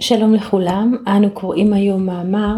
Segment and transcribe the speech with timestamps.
[0.00, 2.54] שלום לכולם, אנו קוראים היום מאמר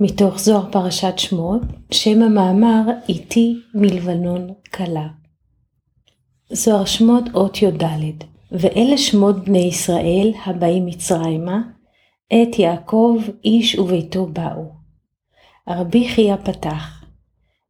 [0.00, 5.08] מתוך זוהר פרשת שמות, שם המאמר איתי מלבנון קלה.
[6.50, 7.84] זוהר שמות אות י"ד
[8.52, 11.62] ואלה שמות בני ישראל הבאים מצרימה,
[12.26, 14.64] את יעקב איש וביתו באו.
[15.68, 17.04] רבי חייא פתח,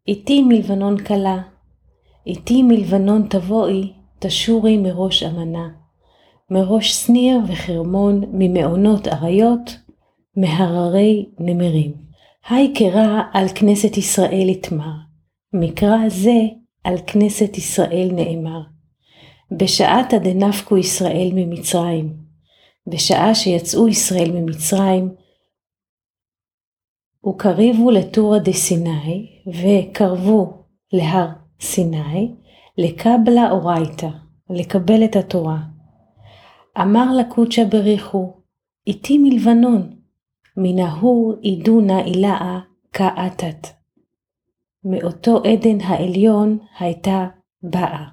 [0.09, 1.43] איתי מלבנון קלה,
[2.27, 5.84] איתי מלבנון תבואי, תשורי מראש אמנה.
[6.51, 9.77] מראש שניר וחרמון, ממעונות אריות,
[10.37, 11.93] מהררי נמרים.
[12.49, 14.95] היי קרא על כנסת ישראל יתמר,
[15.53, 16.41] מקרא זה
[16.85, 18.61] על כנסת ישראל נאמר.
[19.59, 22.17] בשעת דנפקו ישראל ממצרים,
[22.87, 25.15] בשעה שיצאו ישראל ממצרים,
[27.29, 30.53] וקריבו לטורה דה סיני, וקרבו
[30.93, 31.29] להר
[31.61, 32.35] סיני,
[32.79, 34.09] לקבלה אורייתא,
[34.51, 35.74] לקבל את התורה.
[36.81, 38.33] אמר לקודשא בריחו,
[38.87, 39.97] איתי מלבנון,
[40.57, 42.61] מן ההוא עידונה אילאה
[42.93, 43.67] כאתת.
[44.85, 47.27] מאותו עדן העליון הייתה
[47.63, 48.05] באה.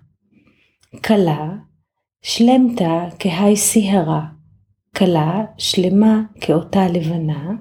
[1.06, 1.50] כלה,
[2.22, 4.26] שלמתה כהי סיהרה,
[4.98, 7.52] כלה, שלמה כאותה לבנה,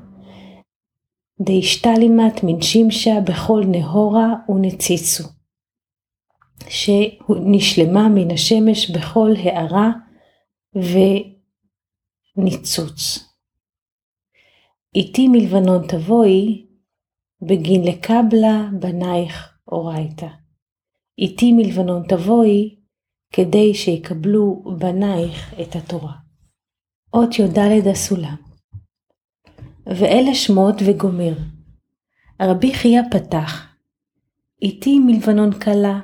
[1.41, 5.25] דאשתלימת מן שמשה בכל נהורה ונציצו,
[6.69, 9.91] שנשלמה מן השמש בכל הערה
[12.37, 13.29] וניצוץ.
[14.95, 16.67] איתי מלבנון תבואי,
[17.43, 20.29] בגין לקבלה בנייך אורייתא.
[21.19, 22.77] איתי מלבנון תבואי,
[23.33, 26.15] כדי שיקבלו בנייך את התורה.
[27.15, 28.37] אות י"ד הסולם.
[29.87, 31.33] ואלה שמות וגומר.
[32.43, 33.67] רבי חייא פתח,
[34.63, 36.01] איתי מלבנון קלה,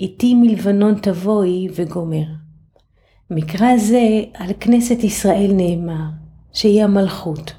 [0.00, 2.47] איתי מלבנון תבואי וגומר.
[3.30, 6.08] מקרא זה על כנסת ישראל נאמר,
[6.52, 7.52] שהיא המלכות.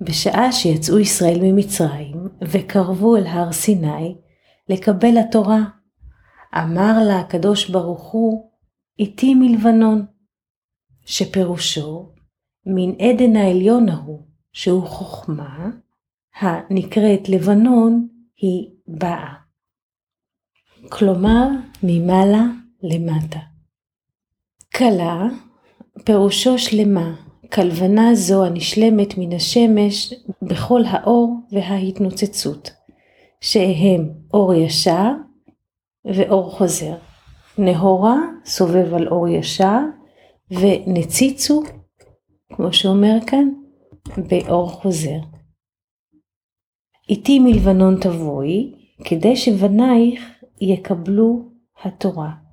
[0.00, 4.16] בשעה שיצאו ישראל ממצרים וקרבו אל הר סיני
[4.68, 5.64] לקבל התורה,
[6.54, 8.50] אמר לה הקדוש ברוך הוא,
[8.98, 10.06] איתי מלבנון,
[11.04, 12.12] שפירושו
[12.66, 14.22] מן עדן העליון ההוא,
[14.52, 15.70] שהוא חוכמה,
[16.40, 19.34] הנקראת לבנון, היא באה.
[20.88, 21.48] כלומר,
[21.82, 22.44] ממעלה
[22.82, 23.53] למטה.
[24.78, 25.26] כלה,
[26.04, 27.14] פירושו שלמה,
[27.52, 32.70] כלבנה זו הנשלמת מן השמש בכל האור וההתנוצצות,
[33.40, 35.10] שהם אור ישר
[36.04, 36.94] ואור חוזר.
[37.58, 39.78] נהורה סובב על אור ישר,
[40.50, 41.62] ונציצו,
[42.52, 43.48] כמו שאומר כאן,
[44.16, 45.18] באור חוזר.
[47.08, 48.74] איתי מלבנון תבואי,
[49.04, 50.24] כדי שבנייך
[50.60, 51.48] יקבלו
[51.82, 52.43] התורה.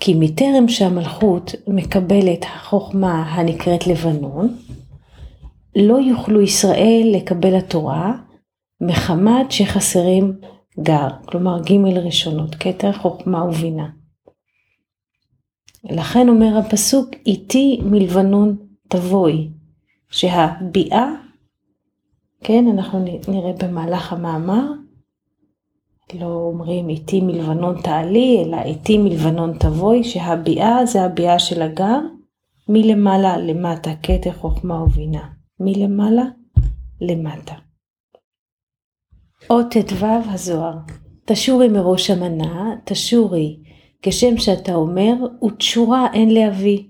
[0.00, 4.56] כי מטרם שהמלכות מקבלת החוכמה הנקראת לבנון,
[5.76, 8.12] לא יוכלו ישראל לקבל התורה
[8.80, 10.32] מחמת שחסרים
[10.80, 13.88] גר, כלומר ג' ראשונות, כתר חוכמה ובינה.
[15.84, 18.56] לכן אומר הפסוק, איתי מלבנון
[18.88, 19.48] תבואי,
[20.10, 21.08] שהביאה,
[22.44, 24.64] כן, אנחנו נראה במהלך המאמר,
[26.12, 31.98] לא אומרים איתי מלבנון תעלי, אלא איתי מלבנון תבואי, שהביאה זה הביאה של הגר,
[32.68, 35.28] מלמעלה למטה, כתר חוכמה ובינה.
[35.60, 36.24] מלמעלה
[37.00, 37.54] למטה.
[39.50, 40.76] אות ט"ו הזוהר
[41.24, 43.60] תשורי מראש המנה, תשורי
[44.02, 46.82] כשם שאתה אומר, ותשורה אין להביא.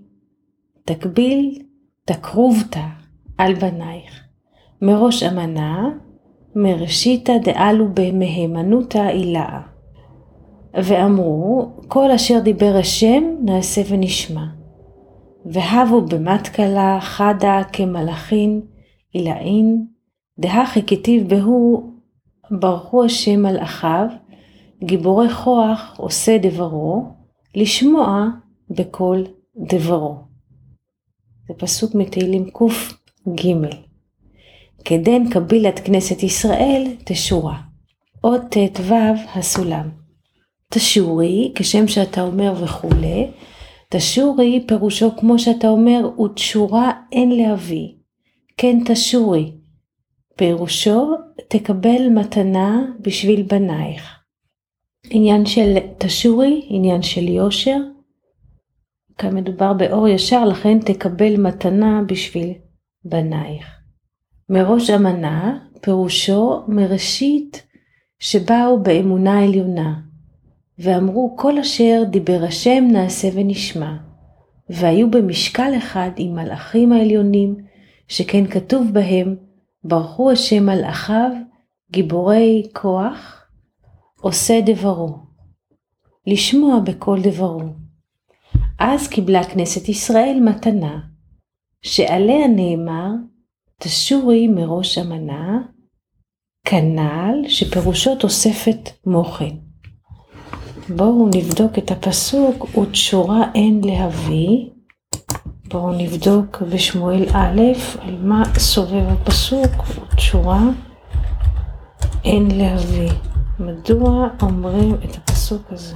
[0.85, 1.63] תקביל,
[2.05, 2.87] תקרובתא
[3.39, 4.25] על בנייך.
[4.83, 5.89] מראש אמנה,
[6.57, 9.61] מראשיתא דאלו במהימנותא אילאה.
[10.75, 14.45] ואמרו, כל אשר דיבר השם נעשה ונשמע.
[15.47, 18.61] והבו במטקלה חדה כמלאכין
[19.13, 19.87] עילאין,
[20.39, 21.91] דהכי כתיב בהו
[22.51, 24.07] ברכו השם מלאכיו,
[24.85, 27.05] גיבורי כוח עושה דברו,
[27.55, 28.27] לשמוע
[28.71, 29.23] בכל
[29.57, 30.17] דברו.
[31.49, 33.84] זה פסוק מתהילים קג.
[34.85, 37.57] כדן קבילת כנסת ישראל תשורה.
[38.21, 38.95] עוד ט"ו
[39.35, 39.91] הסולם.
[40.71, 43.31] תשורי, כשם שאתה אומר וכולי,
[43.89, 47.89] תשורי פירושו כמו שאתה אומר, ותשורה אין להביא.
[48.57, 49.53] כן תשורי.
[50.37, 51.15] פירושו,
[51.49, 54.19] תקבל מתנה בשביל בנייך.
[55.11, 57.79] עניין של תשורי, עניין של יושר.
[59.19, 62.53] כאן מדובר באור ישר, לכן תקבל מתנה בשביל
[63.05, 63.74] בנייך.
[64.49, 67.67] מראש אמנה, פירושו מראשית
[68.19, 70.01] שבאו באמונה עליונה,
[70.79, 73.97] ואמרו כל אשר דיבר השם נעשה ונשמע.
[74.71, 77.57] והיו במשקל אחד עם מלאכים העליונים,
[78.09, 79.37] שכן כתוב בהם,
[79.85, 81.31] ברכו השם מלאכיו,
[81.91, 83.47] גיבורי כוח,
[84.21, 85.19] עושה דברו.
[86.27, 87.63] לשמוע בכל דברו.
[88.79, 91.01] אז קיבלה כנסת ישראל מתנה,
[91.83, 93.11] שעליה נאמר,
[93.81, 95.59] תשורי מראש המנה,
[96.65, 99.57] כנ"ל שפירושו תוספת מוחן.
[100.89, 104.67] בואו נבדוק את הפסוק, ותשורה אין להביא.
[105.69, 107.61] בואו נבדוק בשמואל א',
[108.01, 109.71] על מה סובב הפסוק,
[110.13, 110.61] ותשורה
[112.25, 113.11] אין להביא.
[113.59, 115.95] מדוע אומרים את הפסוק הזה?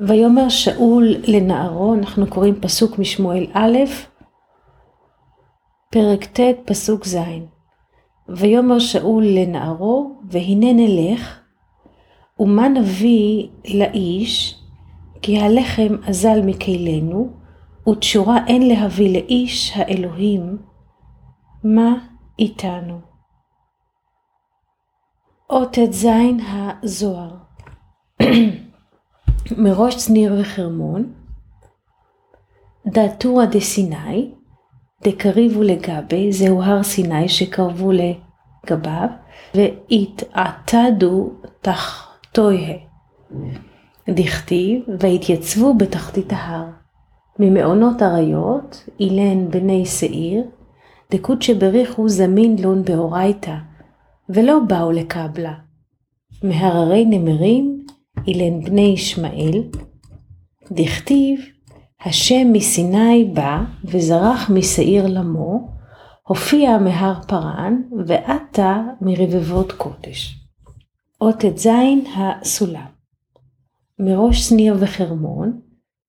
[0.00, 3.76] ויאמר שאול לנערו, אנחנו קוראים פסוק משמואל א',
[5.92, 7.16] פרק ט', פסוק ז'.
[8.28, 11.40] ויאמר שאול לנערו, והנה נלך,
[12.38, 14.60] ומה נביא לאיש,
[15.22, 17.30] כי הלחם אזל מכלינו,
[17.88, 20.58] ותשורה אין להביא לאיש האלוהים,
[21.64, 21.94] מה
[22.38, 23.00] איתנו?
[25.50, 26.06] או ט"ז
[26.48, 27.36] הזוהר
[29.64, 31.12] מראש צניר וחרמון,
[32.86, 34.39] דתורא דסיני,
[35.02, 39.08] דקריבו לגבי, זהו הר סיני שקרבו לגביו,
[39.54, 41.30] והתעתדו
[41.60, 42.76] תחתויה.
[44.10, 46.64] דכתיב, והתייצבו בתחתית ההר.
[47.38, 50.44] ממעונות אריות, אילן בני שעיר,
[51.10, 53.54] דקוד בריחו זמין לון באורייתא,
[54.28, 55.54] ולא באו לקבלה.
[56.42, 57.84] מהררי נמרים,
[58.26, 59.62] אילן בני ישמעאל,
[60.72, 61.40] דכתיב,
[62.04, 65.68] השם מסיני בא וזרח משעיר למו,
[66.22, 70.36] הופיע מהר פרן, ועתה מרבבות קודש.
[71.20, 71.68] אות ט"ז
[72.16, 72.86] הסולם
[73.98, 75.60] מראש שניר וחרמון,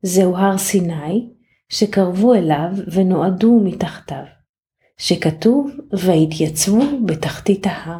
[0.04, 1.30] זהו הר סיני,
[1.70, 4.24] שקרבו אליו ונועדו מתחתיו,
[4.98, 8.00] שכתוב והתייצבו בתחתית ההר.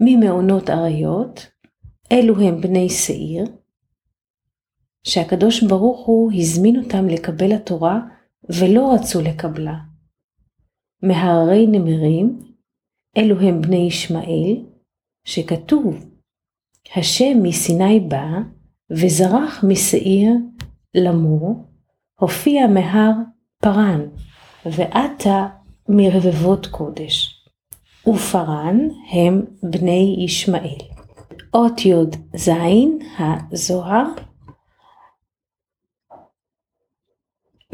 [0.00, 1.46] ממעונות אריות,
[2.12, 3.44] אלו הם בני שעיר,
[5.04, 8.00] שהקדוש ברוך הוא הזמין אותם לקבל התורה
[8.48, 9.74] ולא רצו לקבלה.
[11.02, 12.38] מהררי נמרים,
[13.16, 14.56] אלו הם בני ישמעאל,
[15.24, 16.06] שכתוב,
[16.96, 18.26] השם מסיני בא
[18.90, 20.30] וזרח משעיר
[20.94, 21.64] למור,
[22.20, 23.12] הופיע מהר
[23.62, 24.00] פרן,
[24.66, 25.46] ועתה
[25.88, 27.44] מרבבות קודש.
[28.06, 30.78] ופרן הם בני ישמעאל.
[31.54, 32.50] אות י"ז
[33.18, 34.06] הזוהר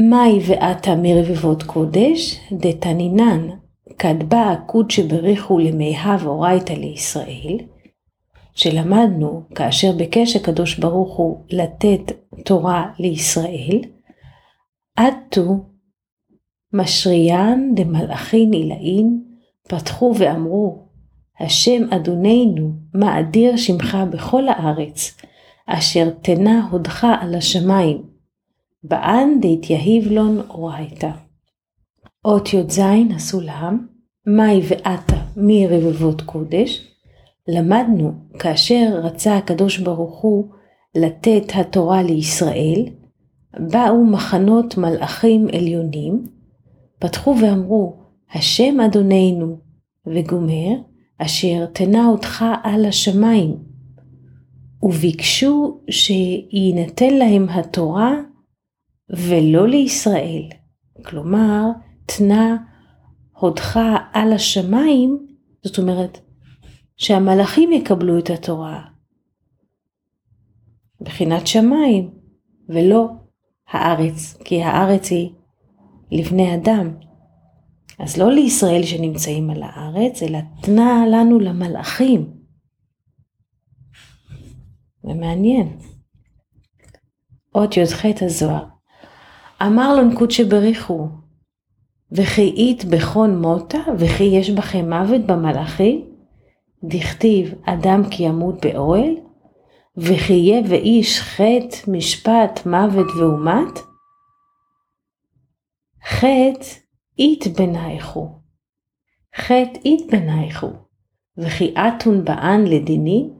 [0.01, 3.49] מאי ועתה מרבבות קודש, דתנינן
[3.99, 7.59] כדבא קוד שבריחו למיהב אורייתא לישראל,
[8.55, 12.01] שלמדנו כאשר ביקש הקדוש ברוך הוא לתת
[12.45, 13.81] תורה לישראל,
[14.97, 15.65] עדתו
[16.73, 19.23] משריין דמלאכין עילאין,
[19.69, 20.79] פתחו ואמרו,
[21.41, 25.17] השם אדוננו, מה אדיר שמך בכל הארץ,
[25.67, 28.03] אשר תנה הודך על השמיים,
[28.83, 31.11] באן דהתייהיב לון אורייתא.
[32.25, 32.81] אות י"ז
[33.15, 33.87] הסולם,
[34.27, 36.89] מאי ועתה מרבבות קודש,
[37.49, 40.49] למדנו כאשר רצה הקדוש ברוך הוא
[40.95, 42.85] לתת התורה לישראל,
[43.59, 46.27] באו מחנות מלאכים עליונים,
[46.99, 47.97] פתחו ואמרו,
[48.35, 49.59] השם אדוננו,
[50.07, 50.75] וגומר,
[51.19, 53.57] אשר תנה אותך על השמיים,
[54.83, 58.15] וביקשו שיינתן להם התורה
[59.11, 60.49] ולא לישראל.
[61.05, 61.65] כלומר,
[62.07, 62.57] תנה
[63.33, 63.81] הודך
[64.13, 65.27] על השמיים,
[65.65, 66.19] זאת אומרת,
[66.97, 68.85] שהמלאכים יקבלו את התורה.
[71.01, 72.11] בחינת שמיים,
[72.69, 73.09] ולא
[73.69, 75.31] הארץ, כי הארץ היא
[76.11, 76.95] לבני אדם.
[77.99, 82.31] אז לא לישראל שנמצאים על הארץ, אלא תנה לנו למלאכים.
[85.03, 85.79] זה מעניין.
[87.55, 88.80] אות י"ח הזוהר.
[89.63, 91.09] אמר לו נקוד שבריחו,
[92.13, 96.07] וכי אית בכון מותה, וכי יש בכם מוות במלאכים?
[96.85, 99.15] דכתיב אדם כי ימות באוהל?
[99.97, 103.79] וכי יהיה ואיש חטא, משפט, מוות ואומת?
[106.09, 106.67] חטא
[107.19, 108.29] אית בנייכו,
[109.37, 110.71] חטא אית בנייכו,
[111.39, 113.31] וכי אתון באן לדיני?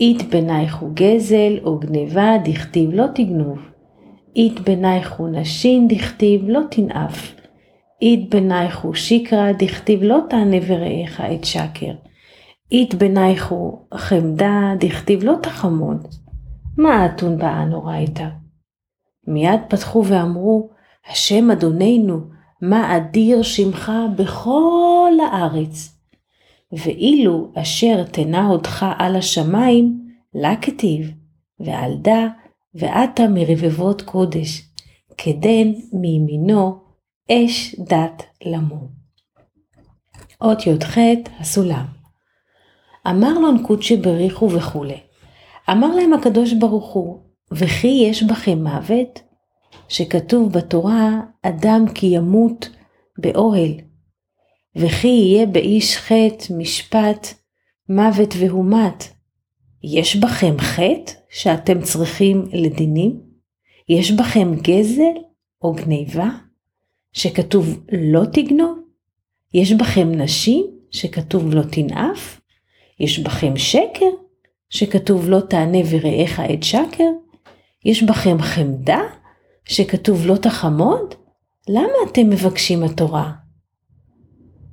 [0.00, 3.73] אית בנייכו גזל או גניבה, דכתיב לא תגנוב.
[4.36, 7.34] אית בנייכו נשים, דכתיב לא תנאף.
[8.02, 11.92] אית בנייכו שיקרא, דכתיב לא תענה ורעך את שקר.
[12.72, 16.06] אית בנייכו חמדה, דכתיב לא תחמוד.
[16.78, 18.28] מה אתון באן אורייתא?
[19.26, 20.70] מיד פתחו ואמרו,
[21.10, 22.20] השם אדוננו,
[22.62, 25.98] מה אדיר שמך בכל הארץ.
[26.72, 30.00] ואילו אשר תנה הודך על השמיים,
[30.34, 31.10] לה כתיב,
[31.60, 32.26] ועל דא
[32.74, 34.62] ועתה מרבבות קודש,
[35.18, 36.78] כדן מימינו
[37.30, 38.88] אש דת למו.
[40.40, 40.98] אות י"ח
[41.40, 41.84] הסולם.
[43.06, 45.00] אמר לו קודשי בריחו וכולי.
[45.70, 47.20] אמר להם הקדוש ברוך הוא,
[47.52, 49.20] וכי יש בכם מוות?
[49.88, 52.68] שכתוב בתורה, אדם כי ימות
[53.18, 53.70] באוהל,
[54.76, 57.26] וכי יהיה באיש חטא, משפט,
[57.88, 59.04] מוות והומת.
[59.86, 63.20] יש בכם חטא שאתם צריכים לדינים?
[63.88, 65.18] יש בכם גזל
[65.62, 66.28] או גניבה?
[67.12, 68.78] שכתוב לא תגנוב?
[69.54, 72.40] יש בכם נשים שכתוב לא תנאף?
[73.00, 74.10] יש בכם שקר
[74.70, 77.10] שכתוב לא תענה ורעך עת שקר?
[77.84, 79.00] יש בכם חמדה
[79.64, 81.14] שכתוב לא תחמוד?
[81.68, 83.32] למה אתם מבקשים התורה?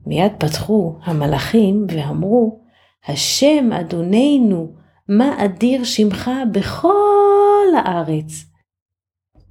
[0.05, 2.61] מיד פתחו המלאכים ואמרו,
[3.07, 4.80] השם אדוננו,
[5.17, 8.45] מה אדיר שמך בכל הארץ.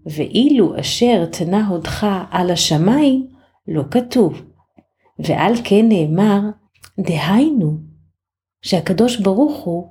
[0.07, 3.27] ואילו אשר תנה הודך על השמיים,
[3.69, 4.43] לא כתוב.
[5.19, 6.41] ועל כן נאמר,
[7.01, 7.77] דהיינו,
[8.63, 9.89] שהקדוש ברוך הוא,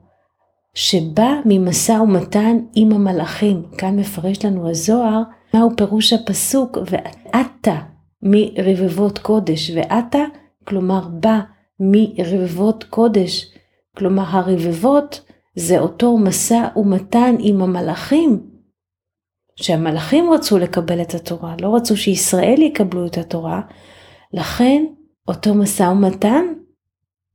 [0.73, 3.63] שבא ממשא ומתן עם המלאכים.
[3.77, 5.21] כאן מפרש לנו הזוהר,
[5.53, 7.75] מהו פירוש הפסוק, ואתה
[8.21, 10.23] מרבבות קודש, ואתה,
[10.63, 11.39] כלומר בא
[11.79, 13.51] מרבבות קודש,
[13.97, 15.28] כלומר הרבבות
[15.59, 18.39] זה אותו משא ומתן עם המלאכים,
[19.55, 23.61] שהמלאכים רצו לקבל את התורה, לא רצו שישראל יקבלו את התורה,
[24.33, 24.85] לכן
[25.27, 26.45] אותו משא ומתן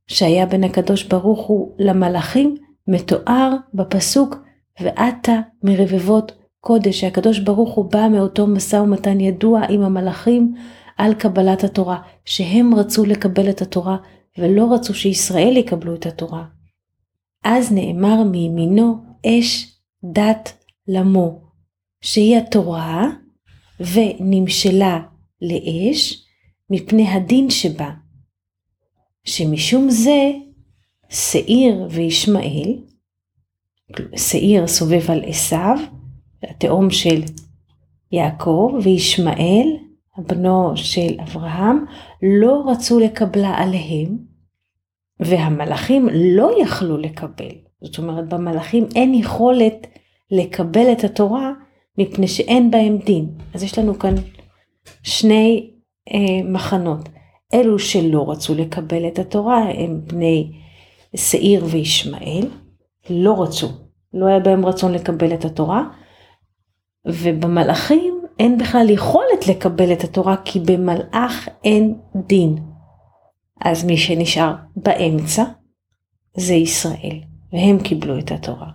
[0.07, 2.55] שהיה בין הקדוש ברוך הוא למלאכים,
[2.87, 4.35] מתואר בפסוק
[4.81, 10.55] ועתה מרבבות קודש, שהקדוש ברוך הוא בא מאותו משא ומתן ידוע עם המלאכים
[10.97, 13.97] על קבלת התורה, שהם רצו לקבל את התורה
[14.37, 16.54] ולא רצו שישראל יקבלו את התורה.
[17.47, 20.53] אז נאמר מימינו אש דת
[20.87, 21.41] למו,
[22.01, 23.07] שהיא התורה,
[23.79, 24.99] ונמשלה
[25.41, 26.25] לאש
[26.69, 27.91] מפני הדין שבה,
[29.23, 30.31] שמשום זה
[31.09, 32.77] שעיר וישמעאל,
[34.15, 35.77] שעיר סובב על עשיו,
[36.43, 37.21] התאום של
[38.11, 39.67] יעקב, וישמעאל,
[40.17, 41.85] בנו של אברהם,
[42.23, 44.17] לא רצו לקבלה עליהם,
[45.19, 47.51] והמלאכים לא יכלו לקבל.
[47.81, 49.87] זאת אומרת, במלאכים אין יכולת
[50.31, 51.51] לקבל את התורה
[51.97, 53.29] מפני שאין בהם דין.
[53.53, 54.15] אז יש לנו כאן
[55.03, 55.71] שני
[56.13, 57.09] אה, מחנות.
[57.53, 60.51] אלו שלא רצו לקבל את התורה הם בני
[61.15, 62.47] שעיר וישמעאל,
[63.09, 63.67] לא רצו,
[64.13, 65.83] לא היה בהם רצון לקבל את התורה,
[67.07, 72.74] ובמלאכים אין בכלל יכולת לקבל את התורה כי במלאך אין דין.
[73.61, 75.43] אז מי שנשאר באמצע
[76.37, 77.19] זה ישראל,
[77.53, 78.69] והם קיבלו את התורה.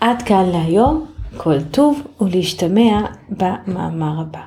[0.00, 3.00] עד כאן להיום, כל טוב ולהשתמע
[3.30, 4.44] במאמר הבא.